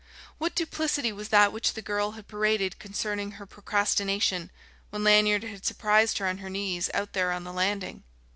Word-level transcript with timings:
What 0.39 0.55
duplicity 0.55 1.11
was 1.11 1.29
that 1.29 1.53
which 1.53 1.73
the 1.75 1.81
girl 1.83 2.13
had 2.13 2.27
paraded 2.27 2.79
concerning 2.79 3.33
her 3.33 3.45
procrastination 3.45 4.49
when 4.89 5.03
Lanyard 5.03 5.43
had 5.43 5.63
surprised 5.63 6.17
her 6.17 6.27
on 6.27 6.39
her 6.39 6.49
knees 6.49 6.89
out 6.95 7.13
there 7.13 7.31
on 7.31 7.43
the 7.43 7.53
landing? 7.53 8.01